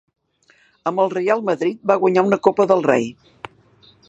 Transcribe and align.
Amb 0.91 1.03
el 1.03 1.11
Reial 1.15 1.45
Madrid 1.51 1.83
va 1.93 1.99
guanyar 2.05 2.27
una 2.31 2.43
Copa 2.49 2.71
del 2.73 2.87
Rei. 2.93 3.11